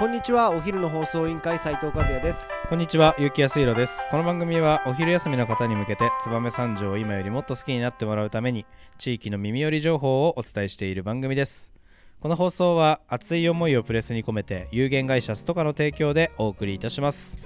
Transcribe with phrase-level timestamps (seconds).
[0.00, 4.06] こんにちはお昼の放送委員会斉藤和也ですこんにちは、ゆうきやすいろです。
[4.10, 8.64] この番組はお昼休みの方に向けて、燕三条を今よりもっと好きになってもらうために、
[8.96, 11.74] 地域の耳寄り情報をお伝えしている番組です。
[12.18, 17.38] この放送は熱い思いをプレスに込めて、有限会社ストカの提供でお送りいたします。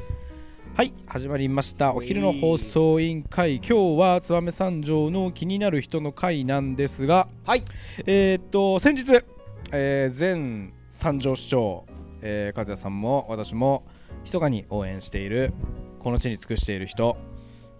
[0.77, 1.93] はい、始まりました。
[1.93, 7.65] お昼の放送委員会、今日は燕三条の気になる人の会なんですが、はい
[8.07, 9.25] えーっと、先日、
[9.73, 11.85] えー前三条市長、
[12.25, 13.85] えー和也さんも私も
[14.25, 15.53] 密かに応援している
[16.01, 17.17] この地に尽くしている人、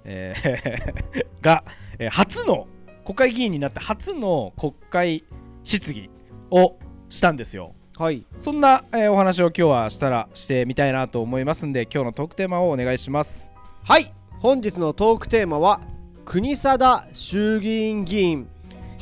[0.05, 1.65] えー が、
[1.99, 2.69] えー初の
[3.05, 5.25] 国会議員になって初の国会
[5.65, 6.09] 質疑
[6.51, 6.77] を
[7.09, 7.75] したんですよ。
[7.97, 13.53] はいそんな、えーお話を今日はしたらしてみたいなと思いますんで今日のトークテーマをお願いします。
[13.83, 15.81] はい本日のトークテーマは
[16.25, 18.49] 国定衆議院議員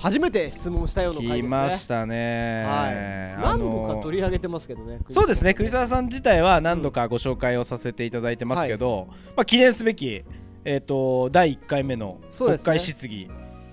[0.03, 1.43] 初めて質問したような回ですね。
[1.43, 2.65] 来ましたね。
[2.67, 3.43] はい。
[3.43, 10.25] 何度か取り上げてますけどねそうですね栗沢さん自体は何度かご紹介をさせていただいてますけど、まあ、記念すべき、
[10.65, 13.29] えー、と第1回目の国会質疑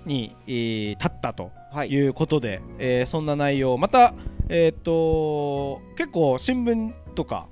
[0.06, 1.90] に、えー立ったとはい。
[1.92, 4.14] いうことで、えーそんな内容また、
[4.50, 7.48] えー、と結構新聞とか、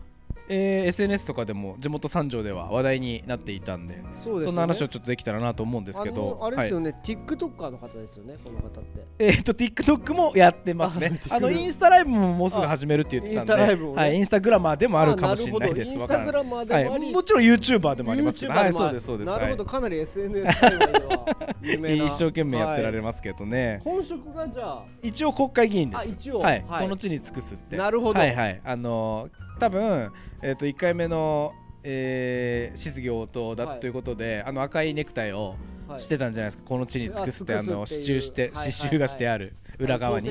[0.49, 4.45] えー SNS とかでも地元三条では話題になっていたんでそうでね。
[4.45, 6.39] そんな話をちょっとできたらなと思うんですけど。
[6.41, 6.85] あれですよはい。
[6.85, 9.05] ね、TikToker の方ですよねこの方って。
[9.19, 11.19] えー、と TikTok もやってますね。
[11.29, 14.01] ああのインスタライブももうすぐ始めるって言ってたんであインスタライブもね。
[14.01, 15.91] はい、インスタグラマーでもあるかもしれないあです。
[15.93, 19.31] インスタグラマーでもあり、はい、もちろん YouTuber でもありますけど、はい、そうですそうです。
[19.31, 19.63] なるほど。
[19.63, 24.83] はかなり SNS は有名 い、な一生懸命やってられはいますけどね、本職がじゃあ。
[25.01, 25.99] 一応国会議員です。
[25.99, 26.39] あ一応。
[26.39, 26.83] はい、はい。
[26.83, 27.75] この地に尽くすって。
[27.75, 28.19] なるほど。
[28.19, 28.61] はいはい。
[28.63, 40.29] あのー多分、えー、と1回目の、えー質疑応答だはいということで、あの赤いネクタイをはいしてたんじゃないですか、この地に尽くすってあの支柱して刺繍がしてある裏側に,、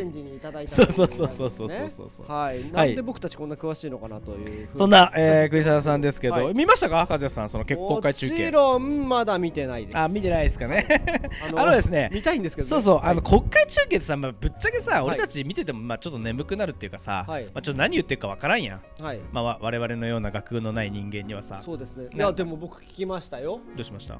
[0.67, 2.11] そうそうそうそうそうそう。
[2.11, 2.71] そうはい。
[2.73, 7.07] なんで僕たちこんな詳しいのかなというそんな、えー、栗沢さんですけど、見ましたか？
[7.09, 7.49] 和也さん。
[7.49, 8.33] その結婚会中継。
[8.33, 9.99] もちろんまだ見てないです。
[9.99, 10.87] あ見てないですかね。
[11.55, 12.11] あのですね。
[12.12, 13.00] 見たいんですけど、そうそう。
[13.03, 19.21] あの国会中継ってさ、まあ、ぶっちゃけさ俺たち見てても、まあ、ちょっと眠くなるっていうかさ、まあ、ちょっと何言ってるかわからんやん、はい。
[19.31, 21.61] まあ、我々のような学のない人間にはさ。
[21.65, 22.09] そうですね。
[22.12, 23.61] いやでも僕聞きましたよ。
[23.77, 24.19] どうしました？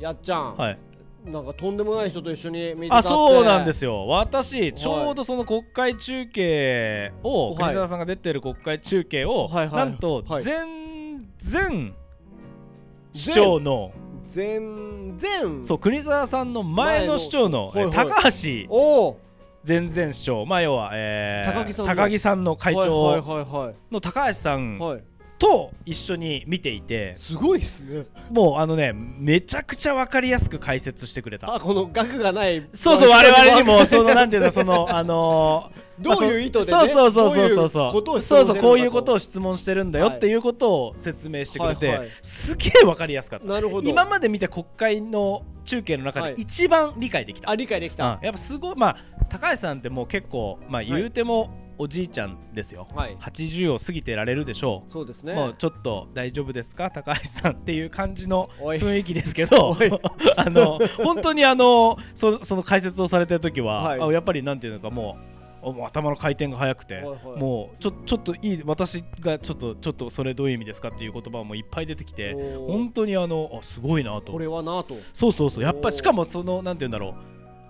[0.00, 0.78] やっちゃん、はい。
[1.24, 3.08] なんかとんでもない人と一緒に見てたあって。
[3.08, 4.06] そうなんですよ。
[4.06, 7.56] 私ちょうどその国会中継を、はい。
[7.56, 9.86] 栗沢さんが出てる国会中継を、はいはい。
[9.86, 10.42] なんとはい。
[10.42, 11.94] 全然
[13.12, 13.92] 市長の
[14.26, 18.66] 全然そう国沢さんの前の市長の高橋。
[18.68, 19.20] おお。
[19.66, 20.44] 前々市長。
[20.44, 21.94] まあ要は、えー高木さんの。
[21.94, 24.78] 高木さんの会はい長の高橋さん
[25.44, 28.06] と一緒に見ていてすごいっすね。
[28.30, 31.54] もうあのねめちゃくちゃ分かりやすく解説してくれた。
[31.54, 32.66] あこの額がない。
[32.72, 37.48] そうそう我々にもそのななんていうのその あのーどういう意図でねそうそうそうそう。
[37.50, 43.46] そうそうそうそうこういうことを質問してるんだよはいっていうことを説明してくれて、すげえ分かりやすかった。
[43.46, 43.88] なるほど。
[43.88, 46.34] 今まで見た国会の中継の中はい。
[46.34, 48.24] で一番理解できた、あ理解できた、うん。
[48.24, 48.96] やっぱすごいまあ
[49.28, 50.86] 高橋さんってもう結構まあい。
[50.86, 53.16] 言うてもおじいちゃんですよ、はい。
[53.16, 54.90] 80を過ぎてられるでしょう。
[54.90, 55.34] そうですね。
[55.34, 56.90] もうちょっと大丈夫ですか？
[56.90, 57.52] 高橋さん。
[57.52, 59.74] っていう感じの雰囲気ですけど
[60.36, 64.00] あの本当にあのそその解説をされてる時は、はい。
[64.00, 65.16] あやっぱりなんていうのかも
[65.62, 67.40] う頭の回転が速くて、はいはい。
[67.40, 72.34] もうちょちょっといい私がちょっとちょっとそれどういう意味ですかっていう言葉もいっぱい出てきて
[72.66, 74.94] 本当にあのあすごいなことれはなと。
[75.12, 75.64] そうそうそう。
[75.64, 77.14] やっぱしかもそのなんていうんだろう。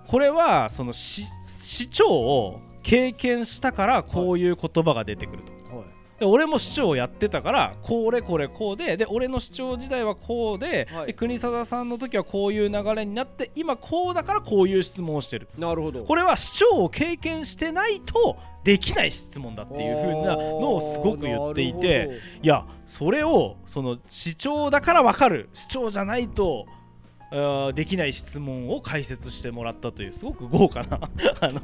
[0.08, 5.76] これはその市市長を経験したからこういう言葉が出てくると。
[5.76, 5.84] はい。
[6.20, 11.06] で俺も市長をやってたからこれこれこうでで俺の市長時代はこうで,、はい。
[11.08, 15.48] で国定さんの時はこういう流れになって今こうだからこういう質問をしてる。
[15.58, 16.04] なるほど。
[16.04, 26.66] これは市長を経験してないとできない質問だっていう風なのをすごく言っていてるいやそれをその市長だから分かる市長じゃないと
[27.74, 31.00] できない質問を解説してもらったというすごく豪華な
[31.40, 31.60] あの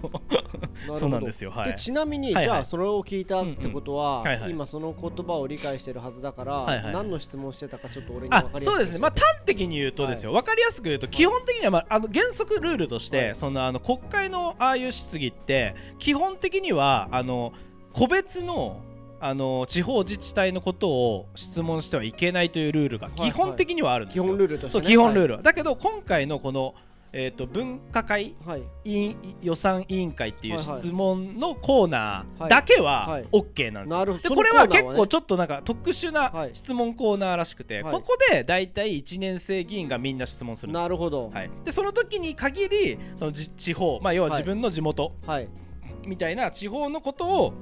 [0.98, 1.50] そうなんですよ。
[1.50, 1.72] はい。
[1.72, 2.44] でちなみに、はいはい。
[2.44, 4.20] じゃあそれを聞いたってことは、うん。
[4.20, 4.50] うんはいはい。
[4.50, 13.34] 今その言葉を理解してるはずだから、はいはい何の質問してたかちょっと俺に分かありやすくそうですね、まあ、教端的に言うとですよ、分かりやすく言うと、基本的には、まあ、あの原則ルールとして、はい。
[13.36, 17.52] そのあの国会のああいう質疑って、基本的にはあの
[17.92, 18.80] 個別の
[19.20, 24.24] あの地方自治体のことを質問してはいけないというルールがいはい基本的にはあるんですよ。
[24.24, 26.74] 基本ルールとして、そうね、基本ルールは、だけど今回のこの、
[27.12, 28.62] えー、と分科会はい、
[29.42, 33.24] 予算委員会っていうはいはい質問のコーナはいーだけははい。
[33.30, 33.98] OK なんですよ。
[33.98, 34.28] なるほど。
[34.30, 36.50] でこれは結構ちょっとなんか特殊はない。
[36.54, 37.92] 質問コーナーらしくて、はい。
[37.92, 40.82] ここで大体1年生議員がみんな質問するんですよ。
[40.82, 41.30] なるほど。
[41.30, 45.48] はい、でその時に限りそのじ地方、まあ、要ははい自分の地元はい。
[46.06, 47.52] みたいな地方のことを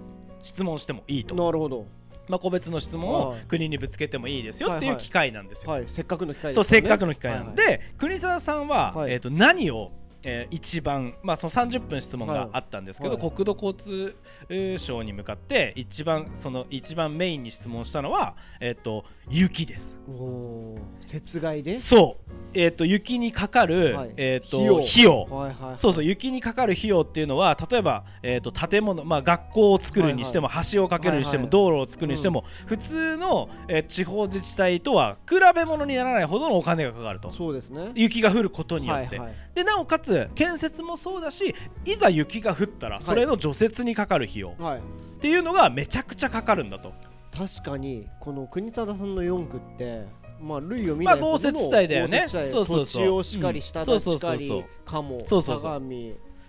[0.41, 1.35] 質問してもいいと。
[1.35, 1.87] なるほど。
[2.29, 3.41] まあ、個別の質問をはい。
[3.49, 4.97] 国にぶつけてもいいですよっていはい。
[4.97, 5.73] うはい機会なんですよ。
[5.73, 5.85] はい。
[5.89, 7.81] せっかくの機会ですそうせっかくの機会なんで、はいはい。
[7.97, 9.13] 国沢さんは、はい。
[9.13, 9.93] えー、と何を、
[10.25, 14.17] えー一番、まあ、その30分質問があったんですけど、はい国土交通
[14.49, 19.99] えー省に向かって一番その一番メインに質問したのは、えー、と雪です。
[20.09, 21.79] おー雪害で？
[21.79, 24.13] そう、えー、と雪にかかる、はい。
[24.17, 24.79] えー、と費用。
[24.79, 25.37] 費用。
[25.37, 31.51] はいはいそうそう雪にかかる費用っていうのは例えば、えー、と建物、まあ、学校を作るにしても、橋を架けるにしても、はいはい。
[31.51, 37.31] 道路を作るにしても、普通の、えー地方自治体とは比べ物にならないほどのお金がかかると。
[37.31, 37.93] そうですね。
[37.95, 39.37] 雪が降ることによって、はいはい。
[39.55, 44.55] でなおかつ建設もそうだしいざ雪が降ったらそれの除雪にかかる費用。
[44.59, 44.79] はい。
[44.79, 44.81] っ
[45.21, 46.93] ていうのがめちゃくちゃかかるんだと。
[47.37, 50.07] 確かにこの国定さんの4区って
[50.41, 52.27] まあ類を見まあない豪雪地帯だよね。
[52.29, 52.85] そうそうそう。
[52.85, 53.63] 土地をしかりうん。
[53.63, 54.65] 下田しかりそうそう。
[54.85, 55.43] 鴨そう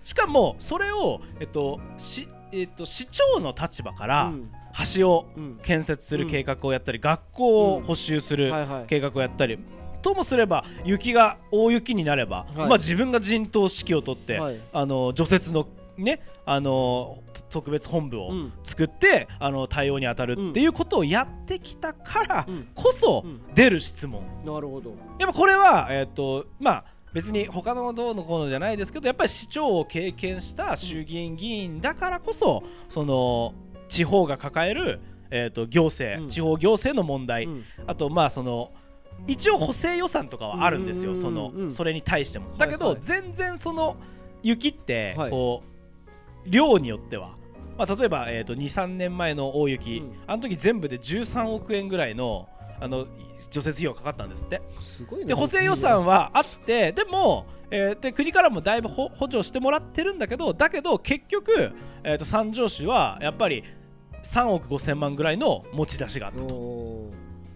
[0.01, 4.51] しかもそれを、えっとしえっと、市長の立場からうん。
[4.95, 5.59] 橋をうん。
[5.61, 8.51] 建設する計画をやったり、学校を補修する
[8.87, 9.59] 計画をやったり、
[10.01, 12.55] ともすれば雪が大雪になれば、はい。
[12.55, 14.59] まあ、自分が陣頭指揮を取って、はい。
[14.73, 15.67] あの除雪の、
[15.97, 18.53] ね、あの特別本部をうん。
[18.63, 22.67] 作って、あの対応に当たるっていうことをやってきたからうん。
[22.75, 23.41] こそうん。
[23.53, 24.21] 出る質問。
[24.45, 24.91] なるほど。
[25.19, 33.55] やっぱこれは、えっとまあ別に他のどうのこうのじゃないですけどやっぱり市長を経験した衆議院議員だからこそその
[33.87, 34.99] 地方が抱える、
[35.31, 36.29] えー、と行政、うん。
[36.29, 37.63] 地方行政の問題、うん。
[37.87, 38.71] あとまあその
[39.27, 42.55] 一応補正予算とかはあるんですよ、うんそのうんそれに対しても。
[42.57, 43.97] だけど、全然その
[44.43, 45.31] 雪ってはい。
[45.31, 45.63] こ
[46.45, 47.35] う、量によっては、
[47.77, 50.15] まあ、例えば、えー、と23年前の大雪、うん。
[50.27, 52.49] あの時全部で13億円ぐらいの
[52.81, 53.07] あの
[53.51, 54.61] 除雪費用かかったんですって。
[55.25, 61.71] で補正予算はあってでも、えーで国からもだいぶほ補助してもらってるんだけどだけど結局、
[62.03, 63.63] えー、と三条市はやっぱり
[64.23, 66.98] 3億5千万ぐらいの持ち出しがあったと。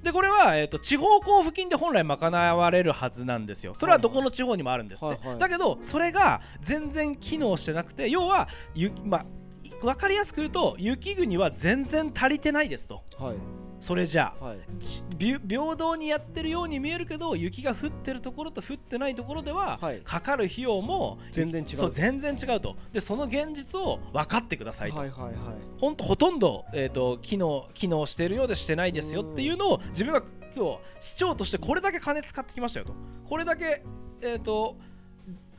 [0.04, 3.74] おでこれは、えー、と地方交付金で本来賄われるはずなんですよ。
[3.74, 5.40] それはどこの地方にもあるんですって、はいはい。
[5.40, 9.26] だけどそれが全然機能してなくて要はゆ、ま
[9.82, 13.02] 分かりやすく言うと雪国は全然足りてないですと。
[13.18, 14.60] ーはいそれじゃあはい。
[15.20, 20.00] 平等にやってるように見えるけど雪が降ってるところと降ってないところでは、はい。
[20.00, 21.76] かかる費用も全然違う。
[21.76, 22.78] そう全然違うと。
[22.94, 25.34] でその現実を分かってくださいと、はいはいはい。
[25.82, 30.24] ほんとほとんど、えー、と機能機能してるようでしてないですよっていうのを自分が
[30.56, 32.94] 今日市長としてこれだけ金使ってきましたよと。
[33.28, 33.84] これだけ、
[34.22, 34.78] えー、と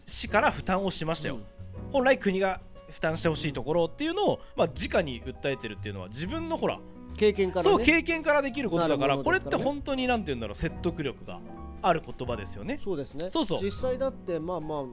[0.06, 1.44] 市から負担をしましたよ、うん。
[1.92, 6.78] 本来国が負担してほしいところっていうのを、まあ、直に訴えてるっていうのは自分のほら
[7.16, 7.70] 経験からね。
[7.70, 11.40] そう経験からできることだからなるもこれって本当になんて言うんだろう説得力が
[11.82, 12.80] ある言葉ですよね。
[12.82, 13.30] そうですね。
[13.30, 13.62] そうそう。
[13.62, 14.84] 実際だってまあまあ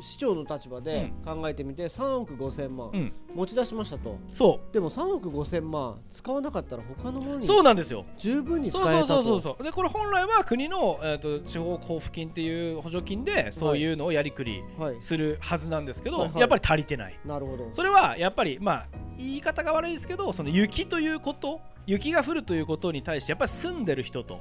[0.00, 4.18] 市長の立場で考えてみて3億5千万うん、持ち出しましたと。
[4.26, 8.04] そでも3億5千万使わなかったら他のものうにそうなんですよ。
[8.18, 9.06] 十分に使そうえたと。
[9.06, 14.96] そうそうそうそうでこれ本来は国の、えー、と地方交付金っていう補助金でそういうのをやりくりはい。
[15.00, 16.40] するはずなんですけど、はいはい。
[16.40, 17.18] やっぱり足りてない。
[17.24, 17.68] なるほど。
[17.72, 18.86] それはやっぱりまあ
[19.16, 24.40] 言い方が悪いですけどその雪ということ雪が降るということに対してやっぱり住んでる人と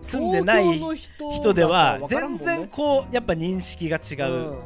[0.00, 4.34] 住んでない人人では全然こうやっぱ認識が違う。
[4.34, 4.58] うん。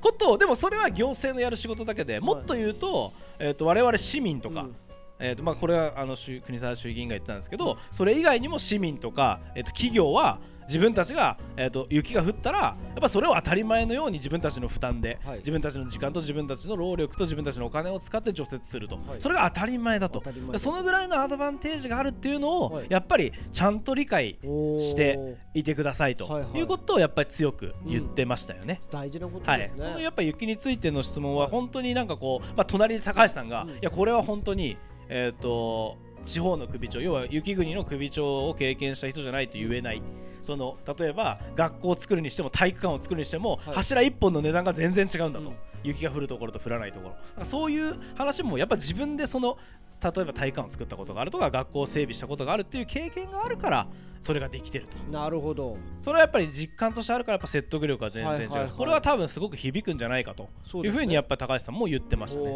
[0.00, 4.76] ことをでもそれは行政のやる仕事だけでもっと言うと,、えー、と我々市民とか、うん。
[5.18, 15.38] えーとまあ、これはあの衆国沢衆議院が言ったんですけどそれ以外にも市民とか、えー、と企業は自分たちが、えー、と雪が降ったらやっぱそれを当たり前のように自分たちの負担で、はい。
[15.38, 19.20] 自分たちの時間と自分たちの労力と自分たちのお金を使って除雪すると、はい。
[19.20, 20.22] それが当たり前だと。
[20.56, 22.86] そのぐらいのアドバンテージがあるっていうのを、はい。
[22.90, 24.38] やっぱりちゃんと理解
[24.78, 26.58] していてくださいとはいはい。
[26.58, 28.80] いうことをやっぱり強く言ってましたよね。
[28.90, 33.70] 大事なことはい、ですね、そのやっぱ雪についての質問は本当になんかこう、まあ、隣で高橋さんが、うん。
[33.70, 34.76] いやこれは本当に、
[35.08, 35.96] えー、と
[36.26, 40.02] 地方の首長要は雪国の首長を経験した人じゃないと言えない
[40.48, 43.74] その例えば学校を作るにしても体育館を作るにしても、はい。
[43.74, 45.56] 柱1本の値段が全然違うんだと、うん。
[45.84, 47.44] 雪が降るところと降らないところ。
[47.44, 49.58] そういう話もやっぱ自分でその
[50.02, 53.88] 例えば体育館を作ったことがあるとか学校を整備したことがあるっていう経験があるから
[54.22, 55.12] それができてると。
[55.12, 55.76] なるほど。
[56.00, 58.70] それはやっぱり実感としてあるからやっぱ説得力が全然違う、はいはいはい。
[58.70, 60.48] これは多分すごく響くんじゃないかと。
[60.82, 62.46] いうふうにやっぱ高橋さんも言ってましたね。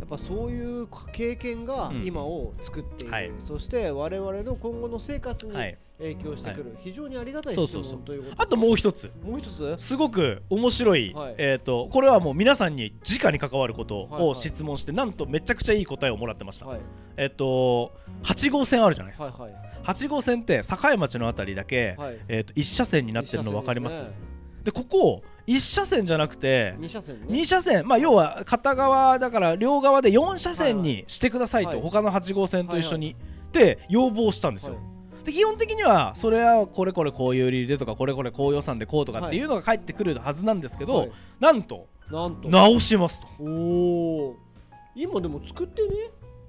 [0.00, 2.04] やっぱそういう経験がうん。
[2.04, 3.30] 今を作っている、はい。
[3.38, 7.92] そして我々の今後の生活にはい影響してくる、非常にありがたい質そうそうそう。
[7.94, 9.10] 問ということあともう一つ。
[9.22, 9.74] もう一つ？
[9.78, 11.34] すごく面白い、はい。
[11.38, 16.80] えー、とこれはもう皆さんに直に関わることを質問して、なんとめちゃくちゃいい答えをもらってました、はい。
[17.16, 19.54] えっ、と8号線あるじゃないですか、はいはい。
[19.84, 22.18] 8号線って境町のあたりだけ、はい。
[22.28, 24.00] えー、と1車線になってるの分かります。
[24.62, 27.26] でここ1車線じゃなくて2車線ね。
[27.28, 27.88] 2車線。
[27.88, 33.16] まあ要は片側だから両側で4車線にしてくださいと、はい他の8号線と一緒に、
[33.48, 34.97] って要望したんですよ、はい
[35.28, 41.12] で基本的にはそれはこれこれこういう理由でとかこれこれこう予算でこうとかっていうのが返ってくるはずなんですけど、はい。
[41.38, 42.48] なんとなんと。
[42.48, 43.26] 直しますと。
[43.38, 44.36] おお
[44.94, 45.88] 今でも作ってね？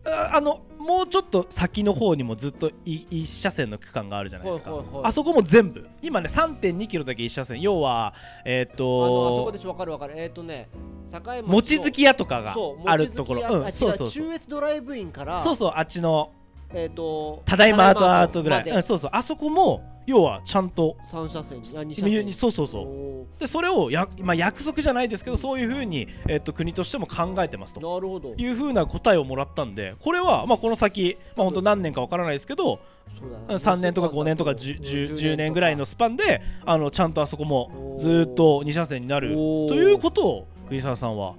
[0.05, 5.03] ああのもうちょっと先の方にもずっとい1車線の区間があるじゃないですか、はいはいはい。
[5.07, 5.85] あそこも全部。
[6.01, 7.59] 今ね3 2キロだけ1車線。
[7.59, 8.13] 要は
[8.45, 10.13] えーっあのあそことでしょ分かる分かる。
[10.15, 10.69] えっ、とね
[11.11, 12.55] 境町の望月屋とかが
[12.85, 13.41] あるところ。
[13.41, 14.25] うんそうそうそう。
[14.25, 16.31] 違中越ドライブインからそうそうあっちの
[16.73, 19.11] えっ、とただいまアートアートぐらい、うん、そうそう。
[19.13, 22.83] あそこも要はちゃんと3車線あ2車み線そうそうそう。
[22.83, 27.95] おでそれをや、まあ、約束じゃないですけどそういうふうに、えっと国としても考えてますーと。
[27.95, 28.33] なるほど。
[28.35, 32.79] いうふうな答えをもらったんでこれは、まあ、この先、まあ、本当何年かわからないですけど
[33.19, 33.45] そうだね。
[33.55, 39.33] 3年とか5年とか 10, 10 10年ぐらいのスパンであのちゃんとあそこもずーっと2車線になる。
[39.33, 41.33] ということを国沢さんは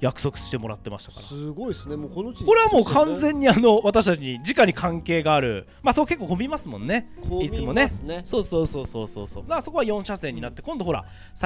[0.00, 1.26] 約束してもらってましたから。
[1.26, 1.96] すごいですね。
[1.96, 7.10] もうこのこれはもう完全にあの私たちに直に関係があるまあそう結構混みますもんね。
[7.28, 7.88] 混みいつもね。
[8.24, 9.42] そうそうそうそうそうそう。
[9.42, 11.04] だからそこは4車線になって今度ほら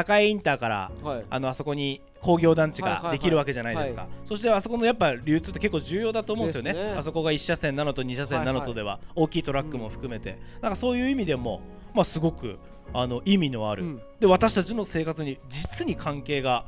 [0.08, 1.24] 栄インターからはい。
[1.28, 6.72] あのあそこに工業団地ができるわけじゃないですか、はそしてあそこのやっぱ流通って結構重要だと思うんですよね。
[6.72, 6.94] ね。
[6.96, 11.60] あそこが1車線なのと2車線なのとでは、大きいトラックも含めて、なんかそういう意味でも
[11.92, 12.58] まあすごく
[12.92, 14.02] あの意味のある、うん。
[14.20, 16.66] で私たちの生活に実に関係が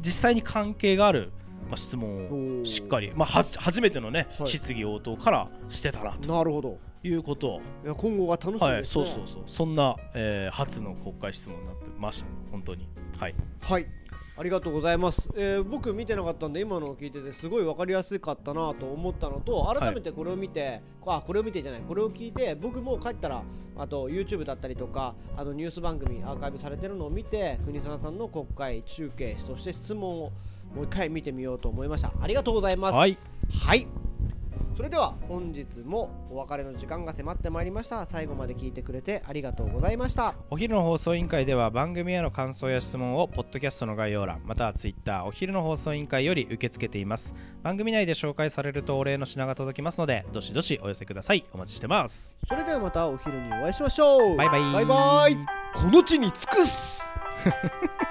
[0.00, 1.32] 実際に関係がある、
[1.68, 4.48] まあ、質問をしっかり、まあ、は初めてのね、はい。
[4.48, 6.28] 質疑応答からしてたなと。
[6.32, 6.78] なるほど。
[7.02, 7.56] いうこと。
[7.56, 8.72] をいや今後が楽しみですね。
[8.72, 9.42] はい、そうそうそう。
[9.46, 12.88] そんな、えー初の国会質問になってました本当に。
[13.18, 13.34] はい。
[13.60, 13.86] はい
[14.38, 23.42] ありがとうございます、えー僕見てなかったんで今のを聞いててすごい分かりやすかったなと思ったのと改めてこれを見て、あこれを見てじゃないこれを聞いて僕も帰ったら
[23.76, 30.32] あと YouTube だったりとかあのニュース番組アーカイブされてるのを見て国沢さんの国会中継そして質問を
[30.74, 32.12] もう一回見てみようと思いました。
[32.20, 32.94] ありがとうございます。
[32.94, 33.16] はい、
[33.50, 33.97] はい
[34.78, 38.06] それでは本日もお別れの時間が迫ってまいりました。
[38.06, 40.36] 最後まで聞いてくれてありがとうございました。
[40.50, 47.34] お昼の放送委員会では番組への感想や質問をポッドキャストの概要欄またはツイッターお昼の放送委員会より受け付けています。
[47.64, 51.44] 番組内で紹介されるとお礼の品が届きますのでどしどしお寄せください。
[51.52, 52.36] お待ちしてます。
[52.48, 54.36] それではまたお昼にお会いしましょう。
[54.36, 54.72] バイバイ。
[54.74, 55.36] バイバイ。
[55.74, 57.04] この地に尽くす